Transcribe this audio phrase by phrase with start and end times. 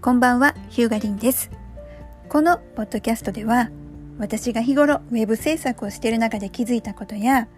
[0.00, 1.50] こんばんは、ヒューガリンです。
[2.28, 3.68] このポッドキャストでは、
[4.16, 7.48] 私が日頃ウェブ制作をしている中で気づいたことや、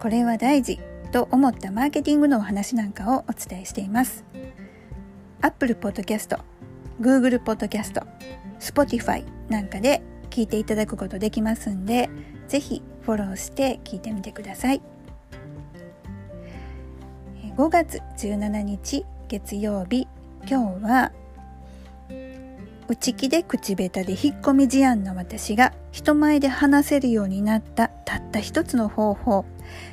[0.00, 0.80] これは大事
[1.12, 4.24] と思ったマーケティングのお話なんかをお伝えしています。
[5.42, 6.38] Apple Podcast、
[6.98, 8.02] Google Podcast、
[8.58, 12.08] Spotify なんかで聞いていただくことできますんで、
[12.48, 14.80] ぜひフォローして聞いてみてください。
[17.54, 20.08] 5月17日月曜日、
[20.48, 21.12] 今日は
[22.88, 29.44] 内気で口下手で引っ込み思案の私が人前で話せるようになったたった一つの方法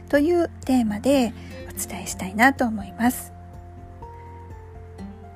[0.10, 1.34] というテーマで
[1.70, 3.34] お伝えしたいなと思います。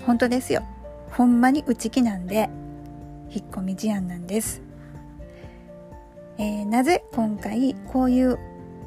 [0.05, 0.63] 本当ですよ。
[1.11, 2.49] ほんまに内気なんで
[3.29, 4.61] 引っ込み思案なんです、
[6.37, 8.37] えー、なぜ今回こういう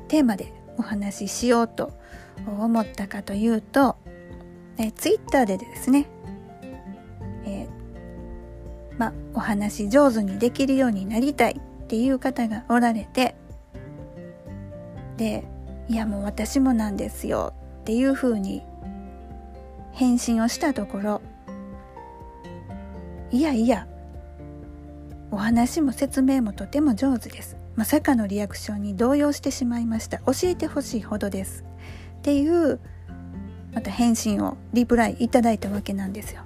[0.09, 1.93] テーマでお話ししようと
[2.47, 3.97] 思ったかというと、
[4.79, 6.07] えー、ツイッターでですね
[9.01, 13.35] まあ、お話上手にできるようになりたいっていう方がおられて
[15.17, 15.43] で
[15.89, 18.63] いやもう私もなんですよっていうふうに
[19.93, 21.23] 返信をしたところ
[23.31, 23.87] いやいや
[25.31, 27.57] お話も説明もとても上手です。
[27.77, 30.19] まさかのリアクションに動揺してしまいました。
[30.19, 31.65] 教えてほしいほどです。
[32.19, 32.81] っていう
[33.73, 36.43] また返信をリプライいただいたわけなんですよ。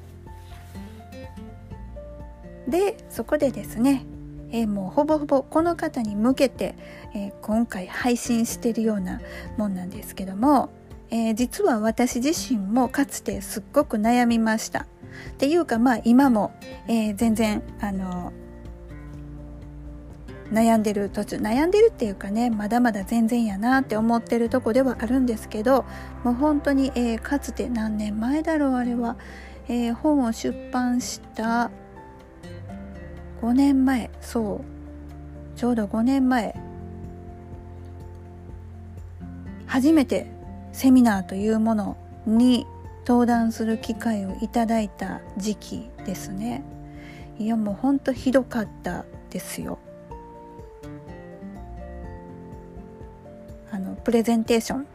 [2.69, 4.07] でそこでですね、
[4.51, 6.77] えー、もうほぼほぼこの方に向けて、
[7.15, 9.21] えー、今回配信してるような
[9.57, 10.71] もんなんですけども、
[11.11, 14.87] えー、実は私自身もかつてすっごく悩みました。
[15.35, 16.53] っていうかまあ今も、
[16.89, 18.33] えー、全然あの
[20.53, 25.85] 悩んでる途中悩んでるっていうかねまだまだ全然やなって思ってるとこではあるんですけど
[26.23, 29.17] もう本当に、えー、かつて何年前だろうあれは、
[29.69, 31.71] えー、本を出版した
[33.43, 35.59] 5年前そう。
[35.59, 36.55] ちょうど5年前。
[39.67, 40.27] 初めて
[40.73, 41.97] セミナーというもの
[42.27, 42.67] に
[43.07, 46.63] 登壇する機会をいただいた時期ですね。
[47.39, 49.79] いやもうほんとひどかったですよ。
[53.71, 54.87] あのプレゼンテーション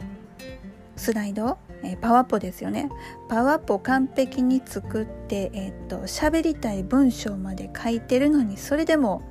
[0.96, 2.88] スライドえー、パワポですよね。
[3.28, 9.22] パワポ完璧に作ってえー、っと喋りたい文章まで書いてるのにそれでも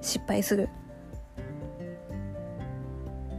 [0.00, 0.68] 失敗する。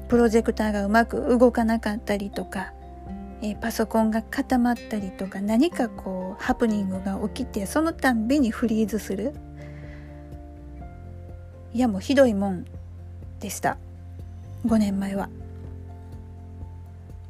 [0.08, 2.74] プロジェクターがうまく動かなかったりとか、
[3.42, 9.34] えー、パソコンが固まったりとか何かこうハプニングが起きてそのたんびにフリーズする。
[11.74, 12.66] いやもうひどいもん
[13.40, 13.78] でした。
[14.66, 15.30] 5年前は。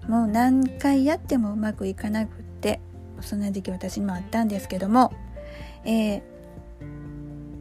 [0.07, 2.79] もう何回やってもうまくいかなくって
[3.21, 5.13] そんな時期私にもあったんですけども、
[5.85, 6.21] えー、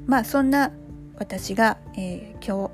[0.07, 0.73] まあそんな
[1.19, 2.73] 私が、えー、今日、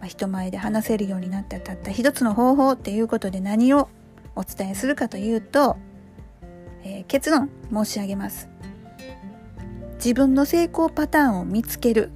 [0.00, 3.88] まあ、人前で話せるようになったたった一つの方法っていうことで何を
[4.34, 5.76] お伝えするかというと、
[6.82, 8.48] えー、結論申し上げます。
[9.94, 12.10] 自分の成功パターンを見つける。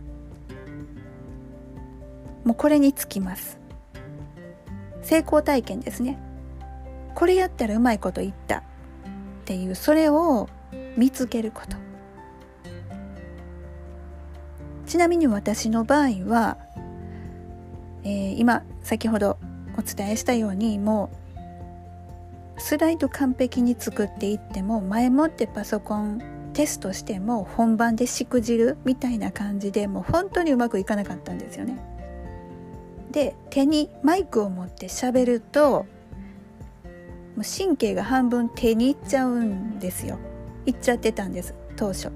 [2.44, 3.59] もうこれにつきます。
[5.03, 6.19] 成功体験ですね。
[7.15, 8.62] これやったらうまいこと言ったっ
[9.45, 10.49] ていうそれを
[10.97, 11.77] 見つけること
[14.87, 16.59] ちなみに私の場合は、
[18.05, 19.39] えー、今先ほど
[19.78, 21.11] お伝えしたようにも
[22.56, 31.79] うスライド完璧に作っていっても前もってパソコンテストしても本番でしくじるみたいな感じでもう本当にうまくいかなかったんですよね。
[33.11, 35.87] で手にマイクを持って喋ると
[37.37, 40.19] もう神経が半分手にいっちゃうんですよ。
[40.66, 42.10] いっちゃってたんです当初。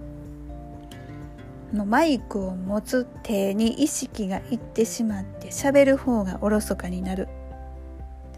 [1.73, 7.29] もうマイクを持つ手に意識がいってしまって喋る方がおろそかになる。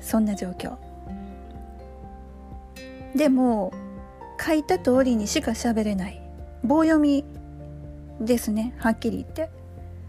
[0.01, 0.77] そんな状況。
[3.15, 3.73] でも
[4.41, 6.23] 書いた通りにしか喋れない。
[6.65, 7.25] 棒読み
[8.21, 9.51] ですねはっきり言って。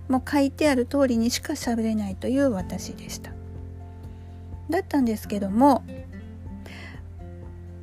[0.07, 3.31] もう書いてある通りにしか喋れないという私でした。
[4.69, 5.83] だったんですけども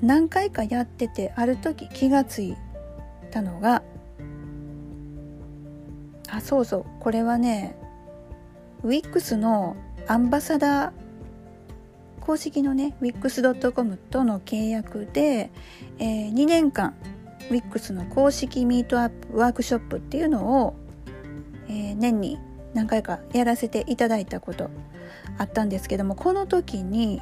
[0.02, 2.56] 何回かやっててある時気がつい
[3.30, 3.82] たのが
[6.28, 7.76] あそうそうこれはね
[8.82, 9.76] ウィックスの
[10.06, 10.92] アンバサダー
[12.20, 15.50] 公式のね wix.com との契約で、
[15.98, 16.94] えー、2年間
[17.50, 20.76] wix の公式ミートアップワークショップっていうのを、
[21.68, 22.38] えー、年に
[22.74, 24.70] 何回かやらせていただいたこと
[25.38, 27.20] あったんですけどもこの時に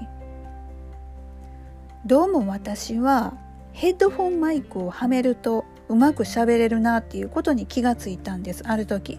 [2.07, 3.33] どうも私は
[3.73, 9.19] ヘッドフォンマイクをはめるとうまく喋れるなっていうことに気がついたんですある時。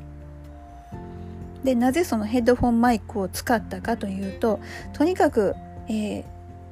[1.64, 4.60] でなぜそのヘッドフォンマイクを使ったかというと
[4.94, 5.56] とにかく、
[5.88, 6.24] えー、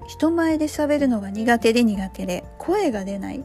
[0.08, 3.44] 人前で喋るのが苦手で苦手で声が出ない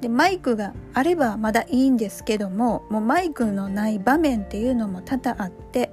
[0.00, 5.92] でマイクがあればまだいいんですけどももうマイクのない場面っていうのも多々あって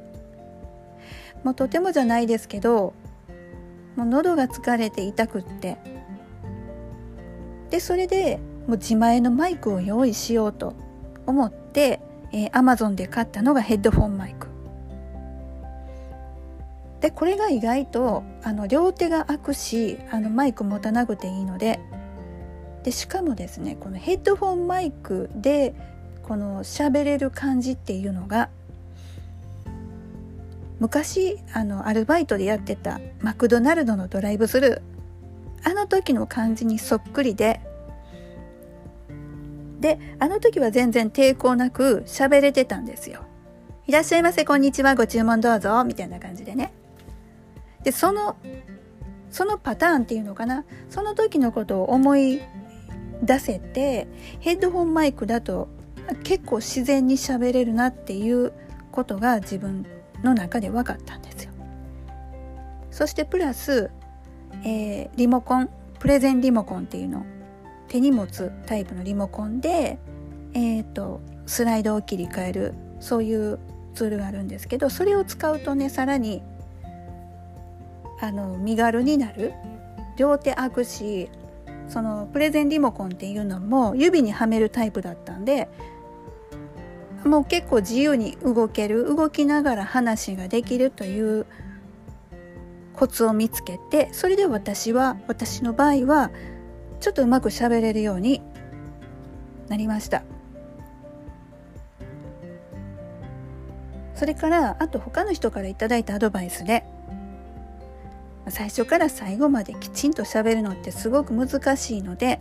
[1.43, 2.95] もうとてもじゃないですけど
[3.95, 5.77] もう喉が疲れて痛くって。
[7.69, 10.75] でそれでもう自前のマイクを用意しようと
[11.25, 11.99] 思って、
[12.31, 14.47] えー、Amazon で買ったのがヘッドフォンマイク。
[17.01, 21.81] でこれが意外とあの両手が開くしあのマイク持たなくていいので
[22.83, 25.75] でしかもですねこのヘッドフォンマイクで
[26.23, 28.49] この喋れる感じっていうのが
[30.79, 37.61] 昔あのアルバイトでやってたマクドナルドのドライブスルーあの時の感じにそっくりで
[39.79, 43.25] であの時は全然抵抗なく喋れてたんですよ。
[43.85, 46.71] いらっしゃいませこんにちはご注文どうぞみたいな感じでね。
[47.83, 48.37] でその
[49.29, 52.41] そのパターンっていうのかなその時のことを思い
[53.21, 54.07] 出せて
[54.39, 55.67] ヘッドホンマイクだと
[56.23, 58.53] 結構自然に喋れるなっていう
[58.91, 59.85] ことが自分
[60.23, 61.51] の中で分かったんですよ。
[62.91, 63.89] そしてプラス、
[64.63, 67.25] えー、リモコンプレゼンリモコンっていうの
[67.87, 69.97] 手に持つタイプのリモコンで、
[70.53, 73.59] えーと、スライドを切り替えるそういう
[73.93, 76.41] ツールがあるんですけどそれを使うとねさらに
[78.19, 79.53] あの身軽になる
[80.17, 81.29] 両手開くし
[81.87, 85.69] そのプレゼンリモコンっていうのも指にはめるタイプだったんで
[87.25, 91.45] もう結構自由に動ける動きながら話ができるという
[92.93, 96.31] コツを見つけてそれで私は私の場合は
[96.99, 98.41] ちょっとうまく喋れるように
[99.67, 100.23] なりました。
[104.15, 106.85] それからあと他の人から頂いたアドバイスで
[108.47, 112.39] 最初から最後まできちんと喋るのってすごく難しいので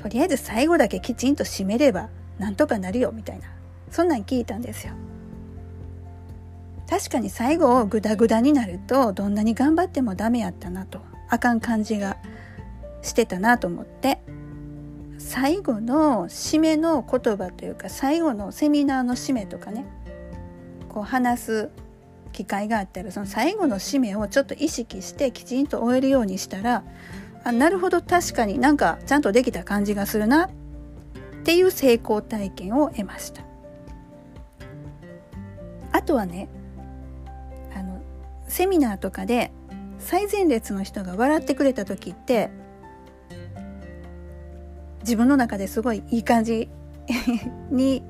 [0.00, 2.08] とりあえず最後だけきちんと締めれば
[2.38, 3.46] なんとかなるよみたいな。
[3.90, 4.92] そんなん聞いたんですよ。
[6.88, 12.16] 確かに最後グダグダになるとどんなに頑張ってもダメやったなとあかん感じが
[13.02, 14.20] してたなと思って。
[15.18, 19.84] 最後の締めの言葉というか最後のセミナーの締めとかね。
[20.88, 21.70] こう話す
[22.32, 26.84] 機会があったらその最後の締めをちょっと意識してきちんと終えるようにしたら
[27.44, 30.50] あなるほど確かになんかちゃんとできた感じがするなっ
[31.40, 33.42] っていう成功体験を得ました
[35.92, 36.48] あとはね
[37.74, 38.02] あの
[38.48, 39.50] セミナーとかで
[39.98, 42.50] 最前列の人が笑ってくれた時って
[45.00, 46.68] 自分の中ですごいいい感じ
[47.70, 48.02] に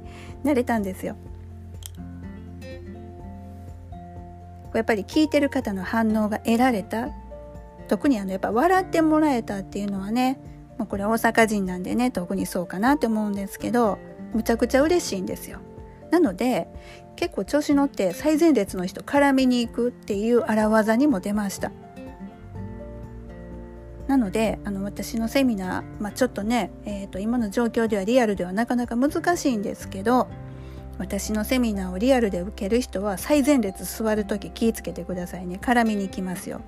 [0.43, 1.17] なれたんですよ。
[4.75, 7.09] やっぱり聞いてる方の反応が得られた
[7.89, 10.39] 特にあのやっぱ笑ってもらえたっていうのはね
[10.79, 13.99] もうこれ大阪人なんでね特にそうかなって思うんですけど
[14.33, 15.61] むちゃくちゃ嬉しいんですよ。
[16.11, 16.69] なので
[17.17, 21.73] 結構調子乗って最前列の人絡みに行くっていう荒技にも出ました。
[24.07, 30.29] なのであの私のセミナー、まあ、ちょっとね、えーと今の状況ではリアルではなかなか難しいんですけど
[30.99, 36.61] 私のセミナーをリアルで受ける人は最前列座る時気をつけてくださいね絡みに行きますよ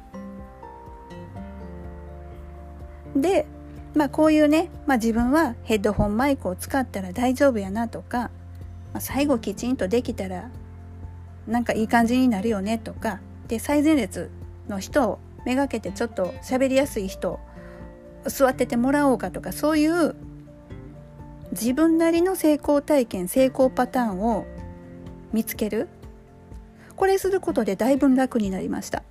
[3.16, 3.46] で
[3.94, 8.30] まあこういうね、まあ、自分はヘッドホンマイクを使ったら大丈夫やなとか、
[8.92, 10.50] まあ、最後きちんとできたら
[11.46, 14.30] なんかいい感じになるよねとかで最前列
[14.68, 17.40] の人をめがけてちょっと喋りやすい人
[18.26, 20.14] 座っててもらおうかとかそういう
[21.52, 24.46] 自分なりの成功体験成功パターンを
[25.32, 25.88] 見つける。
[26.96, 29.02] これすることでだいぶ楽になりました。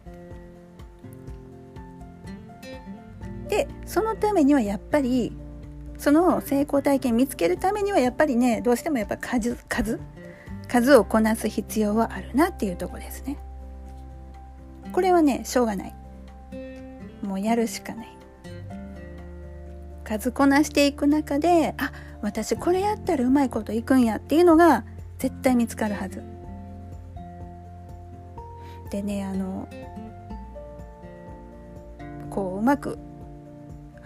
[3.59, 5.33] でそのためにはやっぱり
[5.97, 9.99] その成功体験見つけるためにはやっぱりねどうしてもやっぱ数数
[10.69, 13.37] 数をこなす必要はあるなっていうとこですね。
[14.93, 15.95] これはねしょうがない。
[17.21, 18.17] もうやるしかない。
[20.05, 24.85] 数こなしていく中であ私これやったらうまいこといくんやっていうのが
[25.17, 26.23] 絶対見つかるはず。
[28.89, 29.67] でねあの
[32.29, 32.97] こううまく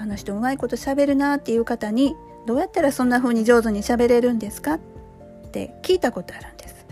[0.04, 4.74] あの人うまいこと喋るなっていう方にどうやったらそんな風に上手に喋れるんですか？
[4.74, 4.80] っ
[5.52, 6.86] て聞いたことあるんです。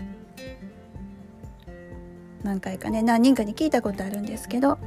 [2.42, 4.78] 何回かね何人かに聞いたことあるんですけど。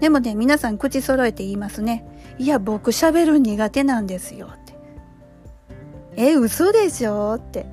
[0.00, 2.04] でもね皆さん口揃えて言いますね。
[2.36, 4.74] いや僕喋る苦手なんですよって。
[6.16, 7.66] え嘘でしょって。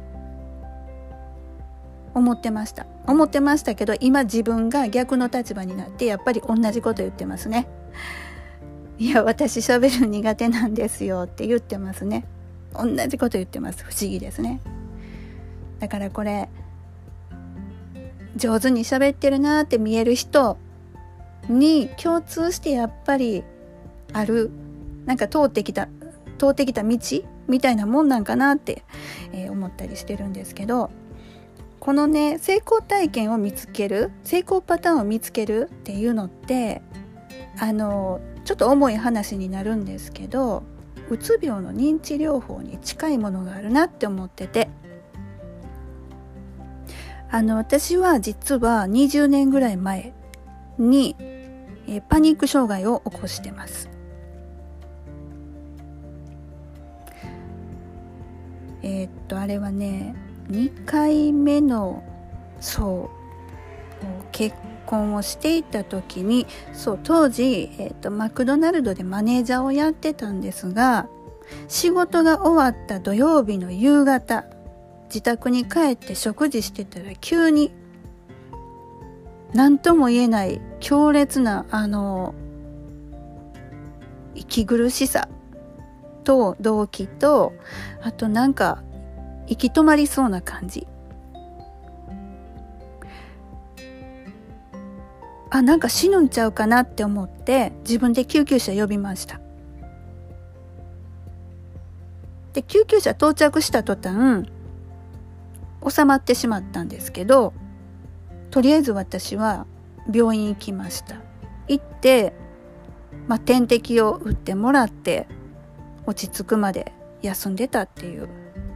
[2.14, 2.86] 思ってました。
[3.08, 7.68] 思ってましたけど今自分が逆の立場になってやっぱり同じこと言ってますね。
[9.00, 12.26] いや私喋る苦手なんですよって言ってますね。
[12.74, 13.84] 同じこと言ってます。
[13.84, 14.62] 不思議ですね。
[15.80, 16.50] だからこれ
[18.36, 20.58] 上手に喋ってるなって見える人
[21.50, 23.44] に共通してやっぱり
[24.14, 24.50] ある
[25.06, 25.88] なんか通ってきた
[26.38, 26.98] 通ってきた道
[27.48, 28.84] みたいなもんなんかなって、
[29.34, 30.90] えー、思ったりしてるんですけど
[31.80, 36.82] このね成功体験を見つける成功パターンを見つけるっていうのって
[37.60, 40.64] あのちょっと重い話になるんですけど
[41.10, 44.70] うつ病の認知療法に近いものがあるなって思ってて
[47.30, 50.14] あの私は実は20年ぐらい前
[50.78, 51.16] に、
[51.88, 53.90] えパニック障害を起こしてます。
[58.84, 60.14] えー、っとあれはね
[60.52, 62.04] 2回目の
[62.60, 63.10] そ
[64.02, 71.08] う結婚をしていた時にそう当時、えー、っとマクドナルドでマネージャーをやってたんですが
[71.68, 74.46] 仕事が終わった土曜日の夕方
[75.06, 77.72] 自宅に帰って食事してたら急に
[79.54, 82.34] 何とも言えない強烈なあの
[84.36, 85.30] 息苦しさ
[86.24, 87.54] と動機と
[88.02, 88.82] あとなんか
[89.48, 90.88] 息止まりそうな感じ。
[95.56, 99.40] あなんか死ぬんちゃうかなって思って自分で救急車呼びました。
[102.54, 104.50] で救急車到着した途端
[105.88, 107.54] 収まってしまったんですけど
[108.50, 109.68] とりあえず私は
[110.12, 111.18] 病院行きました。
[111.68, 112.34] 行って、
[113.28, 115.28] まあ、点滴を打ってもらって
[116.08, 118.28] 落ち着くまで休んでたっていう、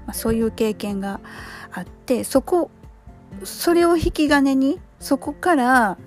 [0.06, 1.22] まあ、そういう経験が
[1.72, 2.70] あってそこ
[3.44, 5.98] それを引き金にそこから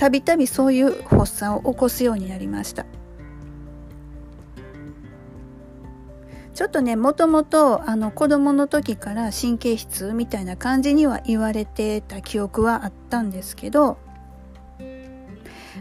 [0.00, 2.86] たびたびそういう発作を起こすようになりました。
[6.54, 13.98] ちょっとねもともとあの子供の時から神経質みたいな感じには言われてた記憶はあったんですけど、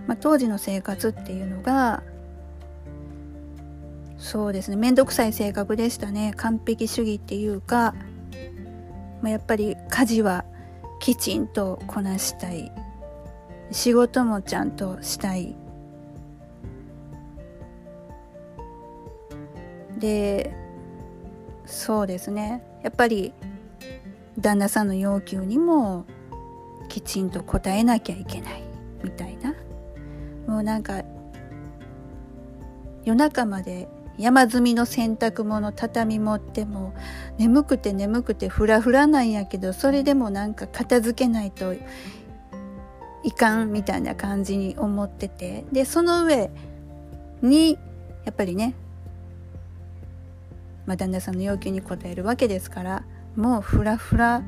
[0.06, 2.04] まあ、当時の生活っていうのが
[4.18, 7.96] そうですね面倒くさい性格でしたね完璧主義っていうか、
[9.22, 10.44] まあ、やっぱり家事は
[11.00, 12.70] きちんとこなしたい
[13.72, 15.56] 仕事もちゃんとしたい。
[20.00, 20.54] で
[21.66, 22.64] そうですね。
[22.84, 23.34] やっぱり
[24.40, 26.06] 旦那さんの要求にも
[26.88, 28.64] きちんと応えなきゃいけない
[29.04, 29.54] みたいな。
[30.48, 31.04] もうなんか
[33.04, 36.94] 夜中まで山積みの洗濯物畳持っても
[37.38, 41.74] 眠くて眠くてフラフラなんやけどそれでもなんか片付けないと
[43.24, 45.66] いかんみたいな感じに思ってて。
[45.72, 46.50] でその上
[47.42, 47.78] に
[48.26, 48.74] やっぱりね
[50.86, 53.04] まあ、旦那さんの要求に応えるわけですから
[53.36, 54.42] もうフラフラ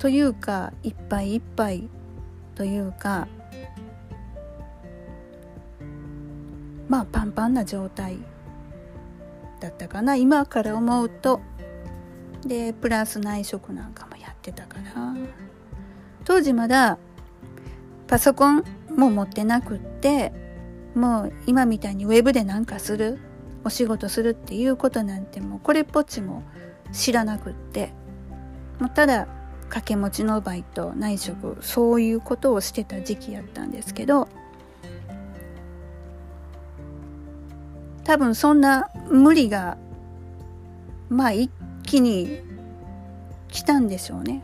[0.00, 1.88] というかいっぱいいっぱい
[2.56, 3.28] というか
[6.88, 8.18] まあパンパンな状態
[9.60, 10.16] だったかな。
[10.16, 11.40] 今から思うと。
[12.46, 15.16] でプラス内職なんかもやってたかな。
[16.24, 16.98] 当時まだ
[18.08, 18.64] パソコン
[18.96, 20.32] も持ってなくって
[20.94, 23.18] もう今みたいにウェブでなんかする
[23.64, 26.42] お仕事するっていうことなんてもうこれっぽっちも
[26.92, 27.92] 知らなくって
[28.80, 29.26] もうただ
[29.64, 34.28] 掛け持ちのバイト内職そういうことをしてた時期やったんですけど
[38.04, 39.76] 多分そんな無理が
[41.10, 41.50] まあ一
[41.82, 42.40] 気に
[43.48, 44.42] 来たんでしょうね。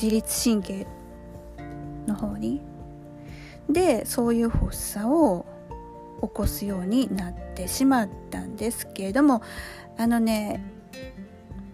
[0.00, 0.86] 自律神経
[2.08, 2.60] の方に。
[3.68, 5.46] でそういう発作を
[6.22, 9.42] 起こすようになってしまったんですけれども
[9.98, 10.64] あのね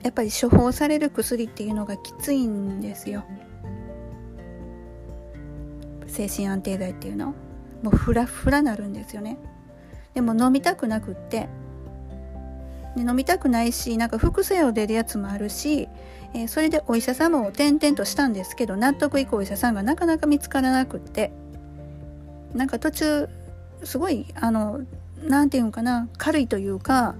[0.02, 3.24] やっぱり処方される薬っていうのがきついんですよ。
[6.06, 7.34] 精神安定剤っていうの。
[7.82, 9.38] もうフラフラなるんですよね。
[10.12, 11.48] でも飲みたくなくって。
[12.96, 15.88] で飲みたくないしなんか副作用出るやつもあるし、
[16.34, 21.32] えー、それでお医者様を転々としたんですけど納得いくお医者さんがなかなか見つからなくって。
[22.54, 23.28] なんか途中
[23.82, 24.80] すごいあの
[25.22, 27.16] 何て言うんかな軽いというか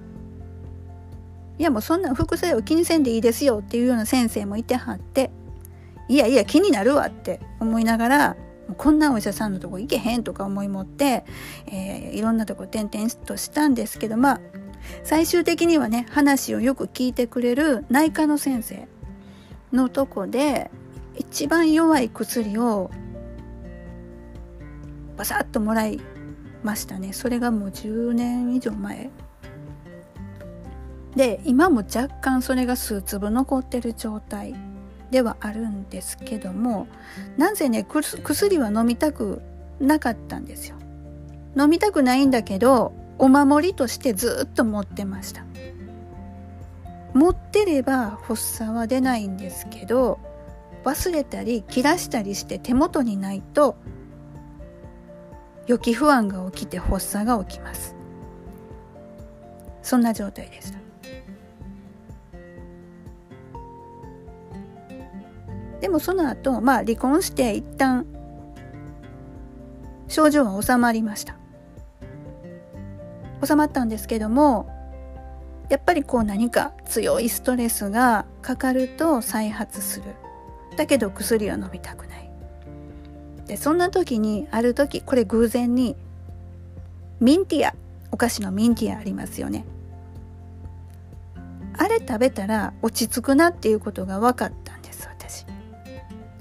[1.57, 5.29] いやもうそんな副作用気にせんでいいですよっていうような先生もいてはって
[6.07, 8.37] いやいや気になるわって思いながら
[8.77, 11.23] こんなお医者さんのとこ行けへんとか思い持って、
[11.67, 14.41] えー、いろんなとこ転々としたんですけどまあ
[15.03, 18.87] 最終的にはね話をよく聞いてくれる内科の先生
[19.75, 20.71] のとこで
[21.15, 22.91] 一番弱い薬を
[25.17, 25.99] バサッともらい
[26.63, 27.13] ましたね。
[27.13, 29.09] それがもう10年以上前。
[31.15, 34.53] で今も若干それが数粒残ってる状態
[35.11, 36.87] ではあるんですけども
[37.37, 39.41] なぜね薬は飲みたく
[39.79, 40.75] なかったんですよ。
[41.57, 45.45] 飲みたくないんだけどお守りとしてずっと持ってました。
[47.15, 50.19] 持ってれば発作は出ないんですけど
[50.83, 53.77] 忘れたり切らしたりして手元にないと
[55.65, 57.95] 予期不安が起きて発作が起きます。
[59.81, 60.79] そんな状態でした。
[65.79, 68.05] でもその後まあ離婚して一旦
[70.07, 71.37] 症状は収まりました。
[73.43, 74.74] 収まったんですけども
[75.69, 80.05] やっぱりこう何か強いストレスがかかると再発する。
[80.77, 82.29] だけど薬は飲みたくない。
[83.47, 85.95] でそんな時にある時これ偶然に
[87.19, 87.73] ミンティア
[88.11, 89.65] お菓子のミンティアありますよね。
[91.77, 95.45] あれ食べたら落ち着くなっていうことが分かったんです私。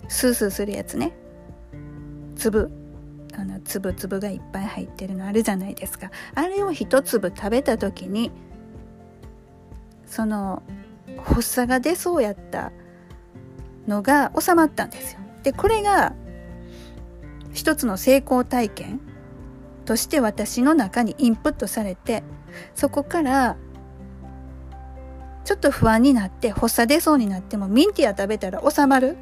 [0.09, 1.13] スースーするやつね。
[2.37, 2.71] 粒
[3.37, 6.11] あの粒々がいっぱい入ってるのあるじゃないですか。
[6.35, 8.31] あれを一粒食べた時に
[10.15, 10.63] その
[11.25, 12.71] 発作が出そうやった
[13.89, 16.15] のが収まったんですよでこれが
[17.53, 19.01] 一つの成功体験
[19.85, 22.23] として私の中にインプットされて
[22.77, 23.57] そこから
[25.45, 29.17] ちょっと不安になって発作出そうになってもミンティア食べたら収まる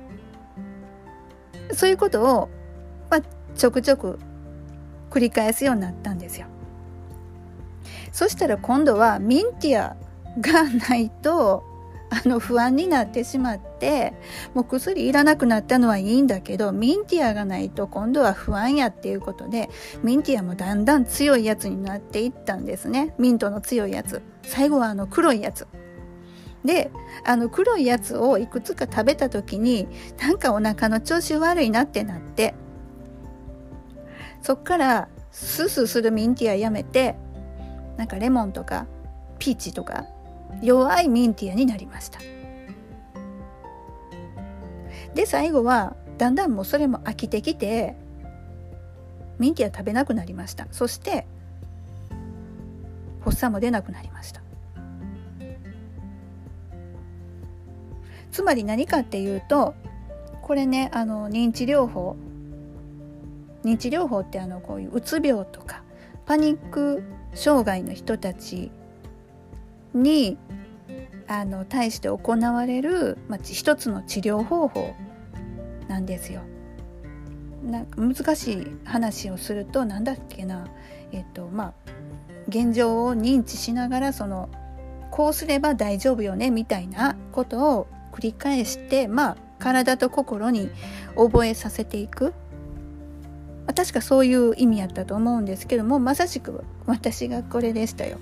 [1.73, 2.51] そういうことを、
[3.11, 3.21] まあ、
[3.57, 4.19] ちょくちょく
[5.11, 6.47] 繰り返すようになったんですよ。
[8.13, 9.97] そしたら今度はミンティア
[10.40, 11.64] がないと
[12.10, 14.12] あの不安になってしまって
[14.52, 19.71] もう薬いらなくなったのはいいんだけどミンティアがないと今度は不安やっていうことで
[20.02, 23.14] ミンティアもだんだん強いやつになっていったんですね。
[23.18, 24.21] ミントの強いやつ。
[24.42, 25.66] 最後はあの黒いやつ。
[26.66, 26.90] で
[27.25, 29.88] あの黒いやつをいくつか食べた時に
[30.21, 32.54] なんかお腹の調子悪いなってなって
[34.42, 37.16] そっからスースーするミンティアやめて
[37.97, 38.86] なんかレモンとか
[39.38, 40.06] ピーチとか
[40.60, 42.19] 弱いミンティアになりました。
[45.15, 47.97] で最後はだんだんもうそれも飽きてきて
[49.38, 50.67] ミンティア食べなくなりました。
[50.71, 51.26] そして
[53.21, 54.43] 発作も出なくなりました。
[58.30, 59.75] つまり何かっていうと
[60.43, 62.17] これねあの認知療法。
[63.65, 65.84] 認知療法ってあのこういううつ病とか
[66.26, 68.73] パニック障害の人たち
[69.95, 70.39] に
[71.28, 74.95] あの対して行われる、まあ、一つの治療方法
[75.89, 76.43] なんですよ。
[77.65, 80.67] なんか難しい話をすると何だっけな
[81.13, 81.73] えっとまあ
[82.49, 84.49] 現状を認知しながらその
[85.13, 90.71] こうすれば大丈夫よねみたいなことを繰り返してまあ体と心に
[91.15, 92.35] 覚えさせていく
[93.76, 98.19] 確かそういう意味やったと思うんですけどもまさしく私がこれでしたよ。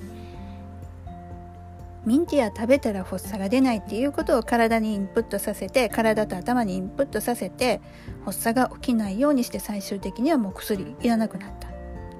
[2.06, 7.80] ミンティア食べたら発作が出ないっていうことを体にインプットさせて体と頭にインプットさせて
[8.24, 11.68] 発作が起きないようにして最終的にはもう薬いらなくなった。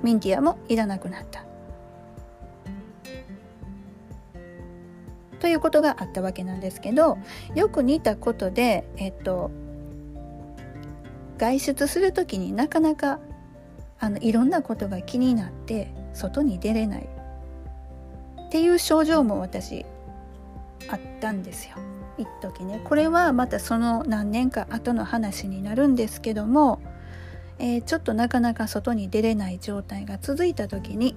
[0.03, 1.45] ミンティアもいらなくなった。
[5.41, 7.17] ということがあったわけなんですけど
[7.55, 9.51] よく似たことでえっと
[11.39, 13.19] 外出する時になかなか
[13.99, 17.09] あのいろんなことが気になって外に出れない。
[18.51, 19.87] っていう症状も私
[20.89, 21.77] あったんですよ。
[22.19, 22.81] 一時ね。
[22.83, 26.81] これはまたその何年か後の話になるんですけども、
[27.61, 31.15] えー、ちょっとなかなか外に出れない状態が続いた時に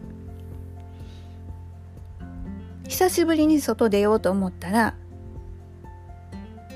[2.87, 4.93] 久しぶりに外出ようと思ったら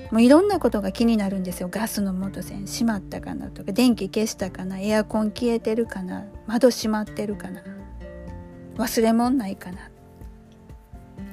[0.10, 1.70] もういろんなことが気になるんですよ。
[1.70, 7.62] ガスの元栓閉まったかなとか電気消したかなエアコン消えてるかな窓閉まってるかな
[8.78, 9.91] 忘れ物ないかな。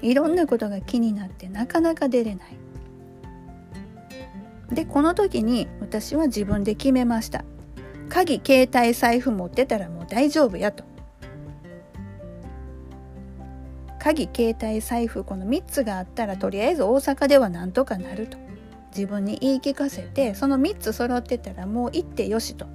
[0.04, 2.56] いろんなことが気になってなかなか出れない。
[4.70, 7.44] でこの時に私は自分で決めました。
[8.08, 10.84] 鍵携帯財布持ってたらもう大丈夫やと。
[13.98, 18.36] 鍵携帯財布この3つがあったらとりあえず大阪ではなんとかなると。
[18.94, 22.66] 自分に言い聞かせてその3つ揃ってたらもう行ってよしと。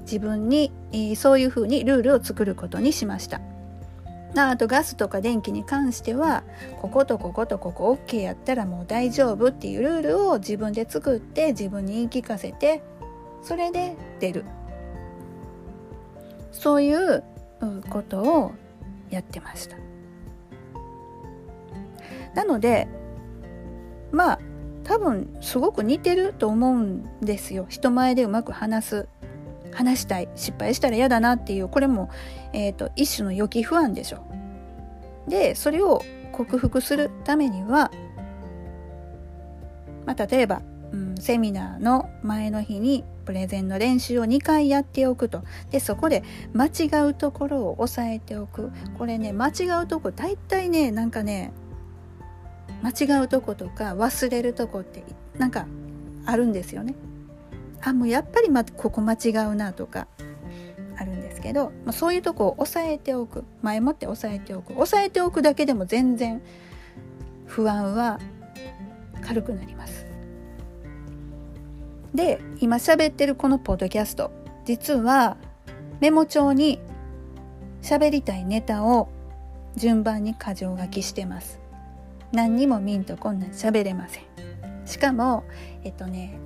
[0.00, 3.40] 自分に、え、そういうふうにルールを作ることにしました。
[4.38, 6.44] あとガスとか電気に関しては
[6.80, 12.82] こことこことここ OK やったらもう大丈夫っていうルールを自分で作って自分に言い聞かせて
[13.42, 14.44] それで出る。
[16.52, 17.22] そういう
[17.90, 18.52] ことを
[19.10, 19.76] やってました。
[22.34, 22.88] なので
[24.10, 24.38] まあ
[24.84, 27.66] 多分すごく似てると思うんですよ。
[27.68, 29.08] 人前でうまく話す
[29.72, 32.08] 話したい失敗したら嫌だなっていうこれも、
[32.56, 34.24] えーと、一種の予期不安でしょ。
[35.28, 37.90] でそれを克服するためには、
[40.06, 45.42] まあ、例えば、うん、セミナーの前の日にプレゼンの練習を2回やっておくと。
[45.70, 46.22] でそこで
[46.54, 48.72] 間違うところを押さえておく。
[48.96, 51.52] これね間違うとこ大体ねなんかね
[52.82, 55.04] 間違うとことか忘れるとこって
[55.36, 55.66] なんか
[56.24, 56.94] あるんですよね。
[57.82, 60.08] あもうやっぱり、ま、ここ間違うなとか
[60.96, 66.42] あるんですけど、まあ、そういうとこを押さえておく前もって押さえておく押さえておくだけでも全然
[67.44, 68.18] 不安は
[69.20, 70.06] 軽くなります。
[72.14, 74.30] で今喋ってるこのポッドキャスト
[74.64, 75.36] 実は
[76.00, 76.80] メモ帳に
[77.82, 79.08] 喋りたいネタを
[79.76, 81.60] 順番に箇条書きしてます。
[82.32, 84.22] 何にもミンとこんなん喋れません。
[84.86, 85.44] しかも
[85.84, 86.38] えっとね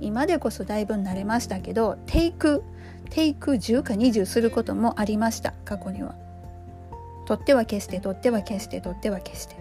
[0.00, 2.62] 今でこそだいぶ慣れましたけどテイク
[3.10, 5.54] テイク10か20することもありました。
[5.64, 6.14] 過去には。
[7.26, 9.56] 取っては消して取っては消して取っては消して。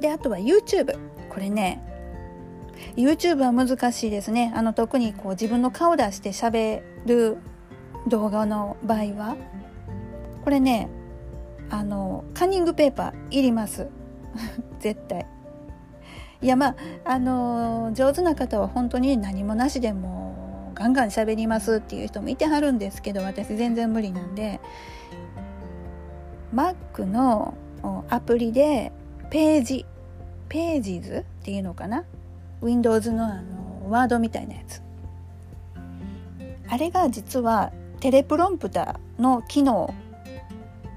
[0.00, 0.98] であとは YouTube
[1.28, 1.80] これね
[2.96, 4.52] YouTube は難しいですね。
[4.56, 7.38] あの特にこう自分の顔出して喋る
[8.08, 9.36] 動画の場合は。
[10.44, 10.88] これね
[11.70, 13.88] あのカンニングペーパーいります。
[14.80, 15.26] 絶対。
[16.42, 24.60] いやまああの上手な方は本当に何もなしでもガンガン喋りますっていう人もいてはるんですけど私全然無理なんで
[26.52, 27.54] Mac の
[28.08, 28.92] アプリで
[29.30, 29.86] ページ
[30.48, 32.04] ページズっていうのかな
[32.60, 34.82] ？Windows のあのワードみたいなやつ。
[36.68, 39.94] あれが実はテレプロンプターの機能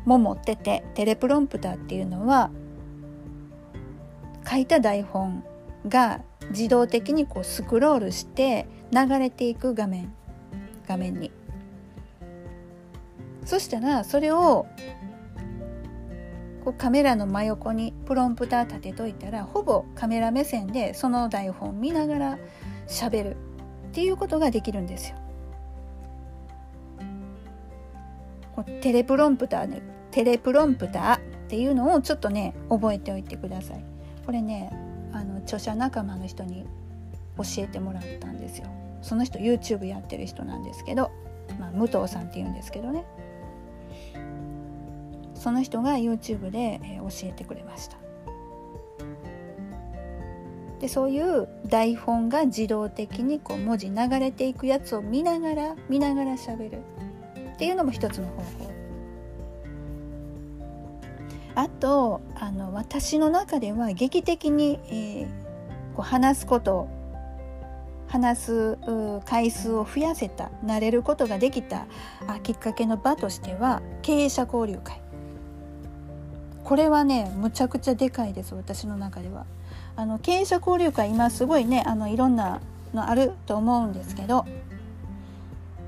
[0.06, 2.52] も持っててテレプロンプターっていうのは
[4.50, 5.44] 書いた台本
[5.88, 10.14] が自動的にこうスクロールして流れていく画面
[10.88, 11.32] 画面に
[13.46, 14.68] そしたらそれを
[16.64, 22.40] こうカメラの真横にプロンプター立てといたらほぼカメラ目線でその台本見ながら
[22.88, 23.36] 喋る
[23.90, 25.18] っていうことができるんですよ。
[28.82, 29.82] テレプロンプターね
[30.12, 33.95] テレプロンプターっていうのをちょっとね覚えておいてください。
[34.26, 34.72] これね
[35.14, 36.66] あの著者仲間の人に
[37.38, 38.68] 教えてもらったんですよ。
[39.02, 41.12] その人 YouTube やってる人なんですけど、
[41.60, 43.06] まあ、武藤さんっていうんですけどね。
[45.36, 47.98] その人が YouTube で、え教えてくれました。
[50.80, 56.80] でそういう台本が自動的にこう文字流れていくやつを見ながら見ながら喋る
[57.54, 58.65] っていうのも一つの方法
[61.56, 65.28] あとあの私の中では劇的に、えー、
[65.96, 66.90] こう話すこと
[68.08, 68.78] 話す
[69.26, 71.88] 回数を増やせた慣れることができた
[72.28, 75.02] あきっかけの場としては経営者交流会。
[76.64, 79.46] これはねむちゃくちゃでかいです私の中では。
[79.96, 82.60] あの経営者交流会今すごいねあのいろんな
[82.94, 84.46] のあると思うんですけど、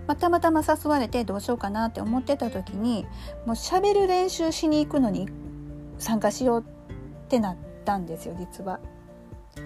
[0.05, 3.05] ま、たまたま誘われてどうしようかなって思ってた時に
[3.45, 5.27] もう喋る練習しに行くのに
[5.99, 7.55] 参加しようってなっ
[7.85, 8.79] たんですよ実は。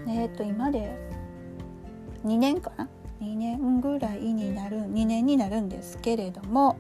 [0.08, 0.96] えっ、ー、と今で
[2.26, 2.88] 2年かな
[3.22, 6.78] ？2年ぐらいになる2年になるんですけれども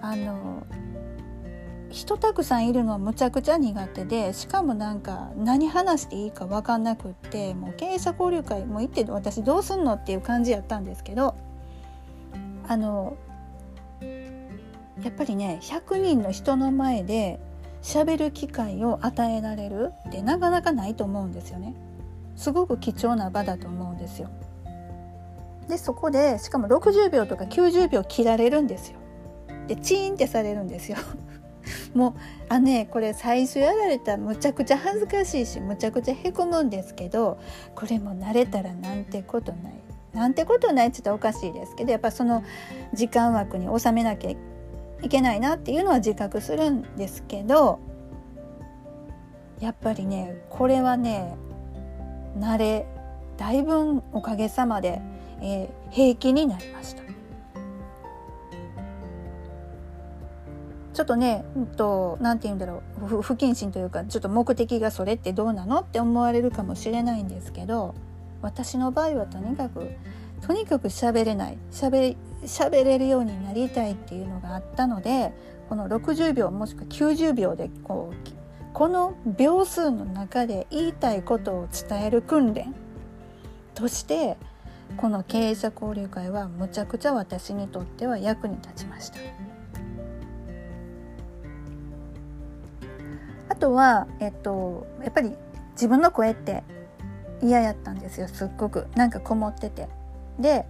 [0.00, 0.66] あの
[1.90, 11.36] 人たくさんいるのはむちゃくちゃ苦手でしかもなんか何話していいか分かんなくってもう経営者交流会も行って私どうすんのっていう感じやったんですけど
[12.68, 13.16] あの
[15.02, 17.40] やっぱりね100人の人の前で
[17.86, 21.72] 喋る機会を与えられるってなかなかないと思うんですよね。
[22.34, 24.28] すごく貴重な場だと思うんですよ。
[25.68, 28.98] でそこでしかも60秒とか90秒切られるんですよ。
[29.68, 30.98] でチーンってされるんですよ。
[31.94, 32.14] もう
[32.48, 37.38] あねこれ最初やられたらむちゃくちゃ恥ずかしいしむちゃくちゃへこむんですけど
[37.76, 39.74] これも慣れたらなんてことない
[40.12, 42.42] なんてことないって言ったらおかしいですけどやっぱその
[42.92, 44.30] 時間枠に収めなきゃ
[45.02, 47.80] いけないなっていうのは自覚するんですけど
[49.60, 51.36] やっぱりねこれはね
[52.38, 52.86] 慣れ
[53.36, 55.00] だいぶおかげさまで、
[55.40, 57.06] えー、平気になりました。
[60.94, 67.94] ちょっとね、うんと、なんて言うんだろう不謹慎というかちょっと目的がそれってどうなのって思われるかもしれないんですけど
[68.40, 69.90] 私の場合はとにかく
[70.40, 71.58] とにかく喋れない。
[71.70, 75.32] 喋喋れるようになりたいっていうのがあったので
[75.68, 78.36] この60秒もしくは90秒でこう
[78.72, 82.74] この秒数の中で言いたいことを伝える訓練
[83.74, 84.36] として
[84.96, 89.18] この経営者交流会はむちゃくちゃ私にとっては役に立ちました。
[93.48, 95.32] あとは、えっと、やっぱり
[95.72, 96.62] 自分の声って
[97.42, 99.88] 嫌やったんですよすっごくなんかこもってて
[100.38, 100.66] で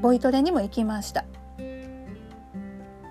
[0.00, 1.24] ボイトレにも行きました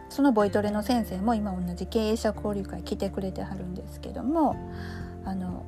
[0.10, 4.56] そのボイトレの先生も今同じ経営者交流会来てくれてはるんですけども
[5.24, 5.66] あの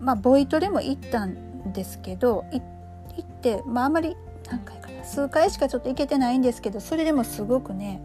[0.00, 4.16] まあボイトレも行ったんですけど行って、まあ、あんまり
[4.50, 8.02] 何回かな数回しかちょっと行けてないんですけどそれでもすごくね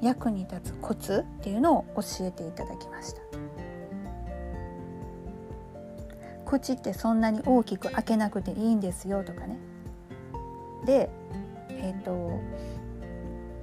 [0.00, 3.22] 役に立つコツっていうのを教えていただきました。
[6.58, 9.56] 口ってそんなに大きく開けなくていいんですよとかね
[10.84, 11.10] で
[11.68, 12.40] えっ、ー、と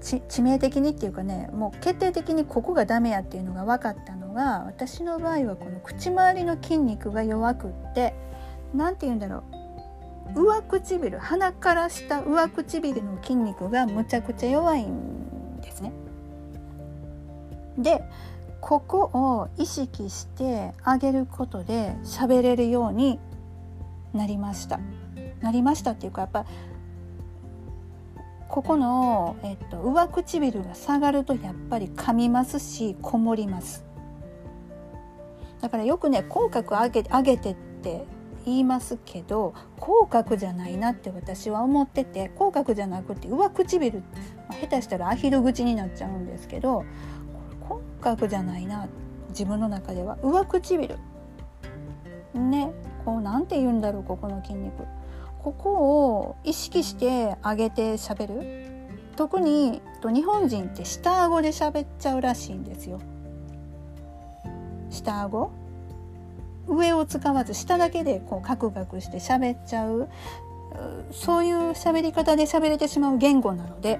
[0.01, 8.13] 致命的にっていうかねもう決定的にここがダメやっていうのが分かったのが私の場合はこの口周りの筋肉が弱くって
[8.73, 9.43] 何て言うんだろ
[10.35, 15.91] う上唇鼻から下上唇の筋肉がむちゃくちゃ弱いんですね。
[17.77, 18.03] で
[18.61, 23.19] ここを意識してあげることで喋れるように
[24.13, 24.79] なりました
[25.39, 26.45] なりましたっていうかやっぱ
[28.49, 33.85] ここの、えっと、上唇が下がるとやっぱり噛みますしこもります。
[35.61, 38.05] だからよくね口角上げ上げてって
[38.45, 44.03] 言いますけど口角じゃないなって私は思ってて口角じゃなくて上唇、ま
[44.49, 46.85] あ、下手したらアヒル口になっちゃうんですけど
[47.67, 48.87] 口角じゃないな
[49.29, 50.17] 自分の中では。
[50.23, 50.97] 上唇。
[52.33, 52.71] ね
[53.05, 54.85] こうなんて言うんだろうここの筋肉。
[55.43, 55.69] ここ
[56.17, 58.69] を意識して上げて喋る。
[59.15, 62.99] 特に日本人って下顎で喋っちゃうらしいんですよ。
[64.89, 65.51] 下顎。
[66.67, 70.07] 上を使わず下だけでこうカクカクして喋っちゃう。
[71.11, 73.99] そういう喋り方で喋れてしまう言語なので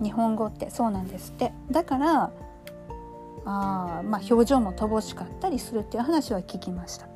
[0.00, 1.52] 日本語ってそうなんですって。
[1.70, 2.30] だから
[3.44, 7.08] あまあ表情も乏しかったりするっていう話は聞きました。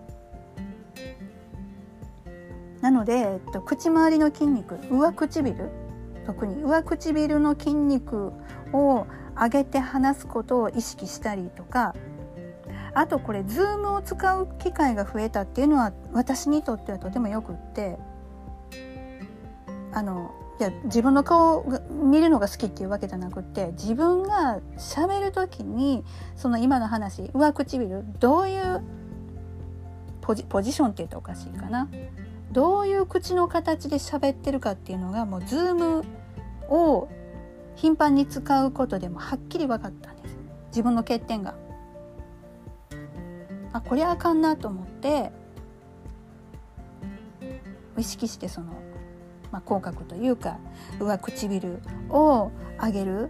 [2.83, 5.71] なので、えっと、口周りの筋肉上唇
[6.27, 8.33] 特に上唇の筋肉
[8.73, 11.95] を上げて話すことを意識したりとか
[12.95, 17.97] あとこれズームを使う機会が増えたっていうのは私にとってはとてもよくって
[19.93, 26.05] あのいや自分の顔が見るのが好きっていうわけじゃなくて自分が喋る時に
[26.37, 28.83] その今の話上唇どういう
[30.21, 31.89] ポジポジションって言うとおかしいかな。
[32.53, 36.05] どういう口の形で喋ってるかっていうのがもうズーム
[36.69, 37.09] を
[37.75, 40.37] 頻繁に使うことでもはっきり分かったんです
[40.69, 41.55] 自分の欠点が。
[43.73, 45.33] あこれあかんなと思って
[47.97, 48.83] 意識してその
[49.53, 50.59] まあ、口角というか
[50.99, 52.51] 上唇を
[52.83, 53.29] 上げる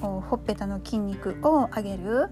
[0.00, 2.28] ほっぺたの筋肉を上げる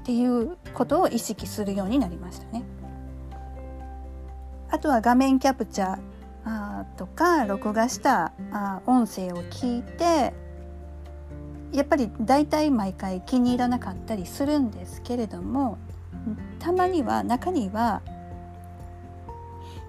[0.00, 2.64] っていうことを意識するようになりましたね。
[4.70, 10.32] あとは画面キャプチャーとか録画したあ音声を聞いて
[11.72, 15.78] やっぱり大体毎回気に入らなかったりするんですけれども
[16.58, 18.02] たまには中には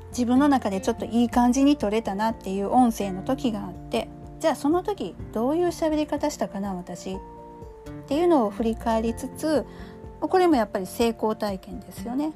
[0.09, 7.17] 自分の中でちょっといい感じに撮れたなっていう音声の時があってじゃあその時どういう喋り方したかな私っ
[8.07, 9.65] ていうのを振り返りつつ
[10.19, 12.33] これもやっぱり成功体験ですよね。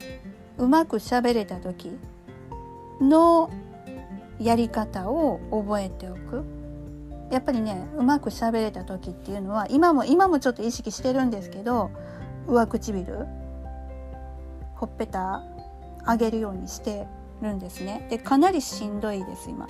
[0.57, 1.97] うまく喋れた時
[3.01, 3.49] の
[4.39, 6.43] やり方を覚えておく。
[7.31, 11.89] やっぱりねうまく喋れた時っていうのは今も今もちょっと意識してるんですけど
[12.47, 13.25] 上唇
[14.75, 15.41] ほっぺた
[16.05, 17.07] 上げるようにして
[17.41, 18.05] るんですね。
[18.09, 19.67] でかなりしんどいです今。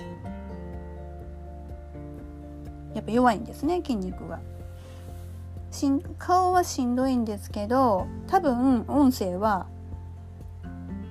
[2.94, 4.40] やっぱ弱いんですね筋肉が。
[5.70, 9.66] しん顔はしんどいんですけど多分音声は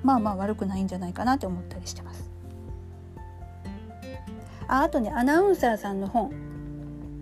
[0.03, 2.29] まあまあ悪くないんじゃないかなって思ったりしてます。
[4.67, 6.31] ああとねアナウンサーさんの本。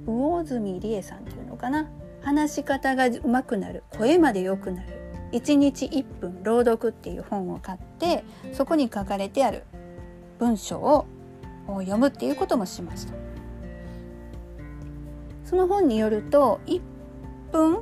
[0.05, 1.87] 魚住理恵さんっていうのかな。
[2.23, 4.87] 話し方がうまくなる声まで良くなる。
[5.31, 9.63] 1日1分朗読っていう本を買ってそこに書かれてある
[10.39, 11.05] 文章を
[11.67, 13.13] 読むっていうこともしました。
[15.45, 16.81] その本によると1
[17.51, 17.79] 分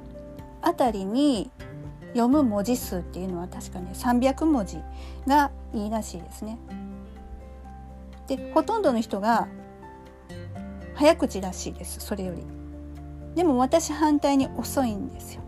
[0.62, 1.52] あたりに
[2.10, 4.78] 読む文字数っていうのは確かね300文字
[5.28, 6.58] がいいらしいですね。
[8.28, 9.48] でほとんどの人が
[10.96, 12.44] 早口らしいですそれより。
[13.36, 15.42] でも私反対に遅いんですよ。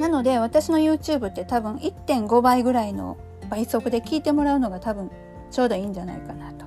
[0.00, 3.18] なので私の YouTube って多分1.5倍ぐらいの
[3.50, 5.10] 倍速で聞いてもらうのが多分
[5.50, 6.61] ちょうどいいんじゃないかなと。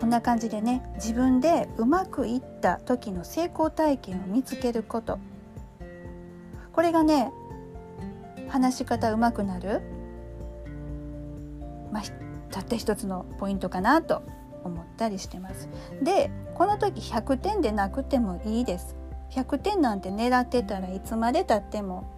[0.00, 5.18] こんな感じでね自分でうまくいった時の成功体験を見つけること
[6.72, 7.30] これがね
[8.48, 9.82] 話し方うまくなる、
[11.92, 12.02] まあ、
[12.50, 14.22] たった一つのポイントかなと
[14.64, 15.68] 思ったりしてます。
[16.02, 18.96] でこの時100点でなくてもいいです。
[19.30, 22.10] 100点なんて狙ってたらいつまでたっても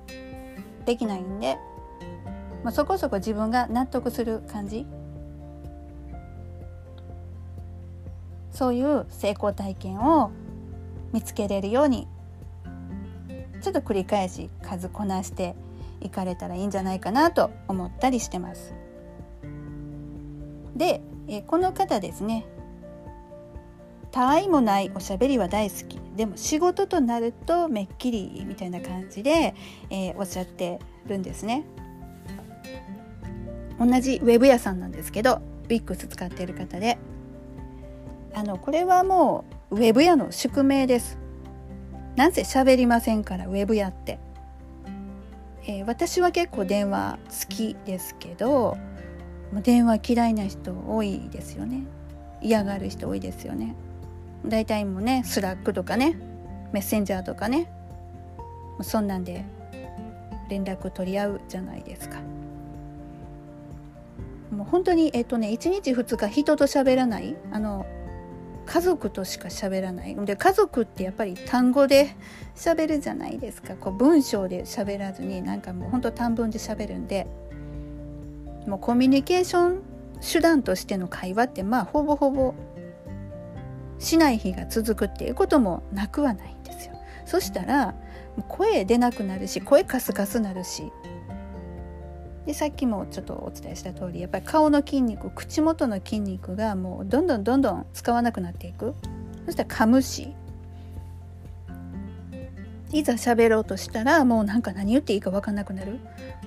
[0.87, 1.59] できないんで、
[2.65, 4.87] まあ、そこそこ自分が納得する感じ
[8.53, 10.31] そういう成功体験を
[11.13, 12.07] 見つけれるように
[13.63, 15.55] ちょっと繰り返し数こなして
[16.01, 18.75] いかれたらいいんじゃないかなと思ったりしてます。
[20.75, 21.01] で、
[21.47, 22.45] この方ですね。
[24.11, 25.99] 他愛もないおしゃべりは大好き。
[26.17, 29.55] でも仕事となるとめっきりみたいな感じで、
[29.91, 31.65] えー、おっしゃってるんですね。
[33.79, 36.99] 同じウェブ屋さんなんですけど WIX 使ってる方で。
[38.35, 41.19] あのこれはもうウェブ屋の宿命です。
[42.17, 44.19] なんせ喋りませんからウェブ屋って、
[45.67, 48.77] えー、私は結構電話好きですけど
[49.63, 51.85] 電話嫌いな人多いですよね。
[52.41, 53.75] 嫌がる人多いですよね。
[54.45, 56.17] 大体もね Slack とかね
[56.73, 57.71] メッセンジャーとかね
[58.83, 59.45] そんなんで
[60.49, 62.19] 連絡取り合うじゃないですか。
[64.51, 67.37] もう本当にえっとね1日2日人と喋らない？
[67.53, 67.87] あの
[68.73, 70.17] 家族としか喋らない。
[70.25, 72.17] で家族ってやっぱり単語で
[72.57, 73.75] 喋るじゃないですか。
[73.75, 77.27] こう文章で喋らずになんかもうほんと短文で喋るんで。
[78.67, 79.83] もうコミュニケーション
[80.23, 82.55] 手段としての会話ってまあほぼほぼ
[83.99, 86.95] しない日が続くっていうこともなくはないんですよ。
[87.27, 87.95] そしたら
[88.49, 90.91] 声出なくなるし声カスカスなるし
[92.47, 98.95] でさっきもちょっとお伝えした通りやっぱり顔の筋肉口元の筋肉がもうどんどんどんどん使わなくなっていく。
[99.47, 100.35] そしたら噛むし
[102.93, 105.93] いざ喋ろうとしたらもうなんか何言っていいか分かんなくなる。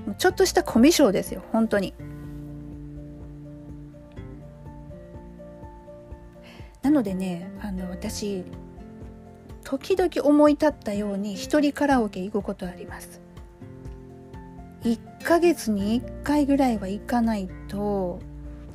[0.06, 1.94] もうちょっとしたコミュ障ですよ本当に。
[6.84, 8.44] なのでねあの私
[9.64, 13.20] 時々思い立ったように一人カラオケ行くことあります。
[14.84, 18.20] 1 1ヶ月に1回ぐらいは行かないと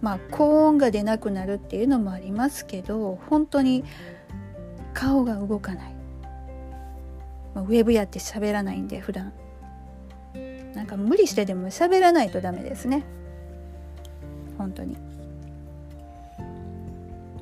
[0.03, 3.85] まあ高音が出なくなるっていうのもありますけど本当に
[4.93, 5.95] 顔が動かない、
[7.55, 9.33] まあ、ウェブやって喋らないんで普段。
[10.75, 13.05] なんか無理してでも喋らないとダメですね。
[14.59, 14.97] 本当に。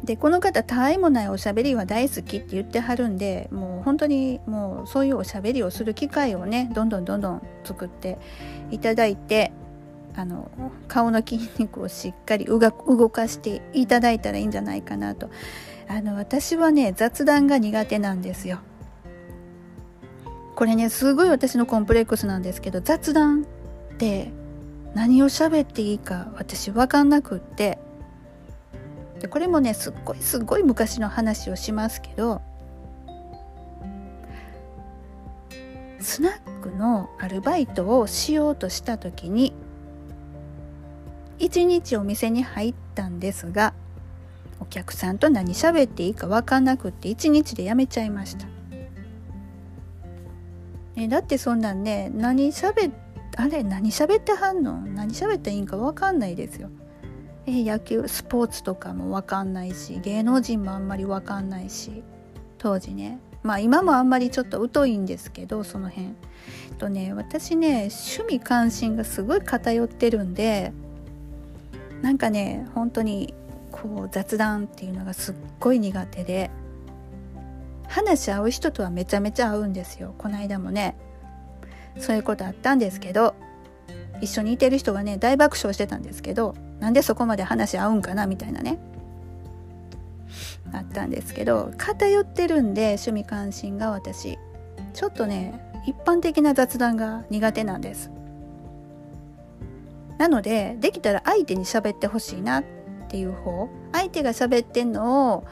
[0.08, 8.18] でこの方他愛もないおしゃべりは大好きって言ってはるんでもう本当にもうそういうおしゃべりをする機会をねどんどんどんどん作って
[8.70, 9.52] いただいて
[10.16, 10.50] あの
[10.88, 15.28] 顔の筋肉をしっかり動かしていただいたらいいんじゃないかなと。
[15.88, 18.60] あの私はね雑談が苦手なんですよ。
[20.56, 24.32] これねすごい私のコンプレックスなんですけど雑談って
[24.94, 27.78] 何を喋っていいか私分かんなくって
[29.20, 32.40] でこれもねすっごいすっごい昔の話をしますけど
[36.00, 39.52] スナックのアルバイトをしようとした時に
[41.38, 43.74] 一日お店に入ったんですが
[44.60, 48.46] お客さんと何喋っていいか分かんなくって一日で辞めちゃいました。
[50.96, 52.90] えだってそんなんね何喋
[53.36, 54.80] あれ何喋ってはんの？
[54.80, 56.70] 何喋っていいんか分かんないですよ。
[57.48, 62.02] え野球スポーツとかも分かんないし芸能人もあんまり分かんないし
[62.58, 63.18] 当時ね。
[63.42, 66.14] まあ今もあんまりちょっと疎いんですけどその辺。
[66.78, 70.72] とね私ね趣味関心がすごい偏ってるんで
[72.02, 73.34] なんかね本当に
[73.72, 76.50] こう雑談っていうのがすっごい苦手で
[77.88, 80.14] 話し合う人とはめちゃめちゃ合うんですよ。
[80.18, 80.96] この間もね。
[81.98, 83.34] そういうことあったんですけど
[84.20, 88.78] 一緒にいてる人がね大爆笑してたんですけどなんでそこまで話合うんかなみたいなね。
[90.72, 94.38] あったんですけど偏ってるんで趣味関心が私。
[94.94, 98.10] ちょっとね一般的な雑談が苦手なんです。
[100.18, 102.64] なのでできたら相手に喋ってほしいなっ
[103.08, 105.44] ていう方相手が喋ってんのを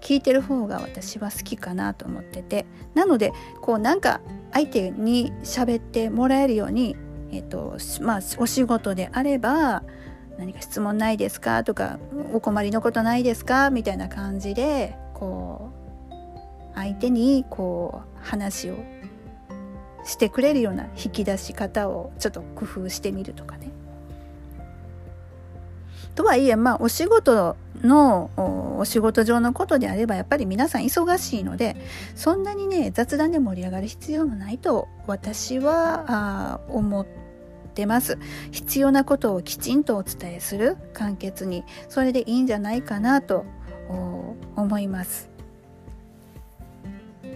[0.00, 2.66] 聞いてる方が私は好きかなと思ってて。
[2.94, 4.20] なのでこうなんか
[4.52, 6.96] 相手に喋ってもらえるように、
[7.30, 9.84] えっとまあ、お仕事であれば
[10.38, 11.64] 何か質問ないですか？
[11.64, 11.98] とか
[12.32, 13.70] お困りのことないですか？
[13.70, 15.70] みたいな感じでこ
[16.10, 18.76] う相手にこう話を
[20.04, 23.68] してくれるような引き出し方をちょっと工夫してみるとかね。
[26.14, 28.30] とはいえまあお仕事の
[28.78, 31.76] お仕事上のことであればやっぱり皆さん忙しいので
[32.16, 37.06] そんなにね雑談で盛り上がる必要もないと私はあ思
[37.78, 38.18] ってます。
[38.50, 43.46] 必要なことをきちんとお伝えする簡潔にそれでいいんじゃないかなと
[44.56, 45.30] 思います。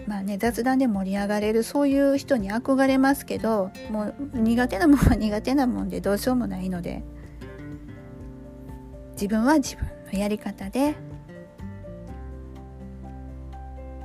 [0.05, 7.03] まあね雑談で盛り上がれるそういう人に憧れますけどもう苦手なもんは 苦手なもんでどうしようもないので
[9.13, 10.95] 自分は自分のやり方で、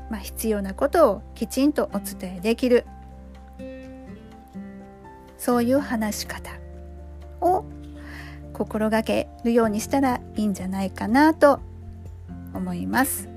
[0.08, 2.84] まあ、必要なことをきちんとお伝えできる。
[5.38, 6.50] そういう話し方
[7.40, 7.64] を
[8.52, 11.60] 心がけるようにしたらいいんじゃないかなと
[12.52, 13.28] 思います。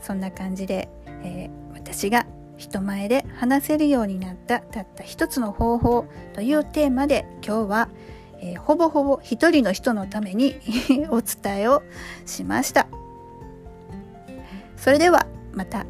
[0.00, 0.88] そんな感じで、
[1.22, 2.26] えー、私が
[2.56, 7.88] 人前で話せるようになったたった一つの方法というテーマで今日は、
[8.40, 10.56] えー、ほぼほぼ一人の人のために
[11.10, 11.82] お伝えを
[12.26, 12.88] しました。
[14.76, 15.84] それではまた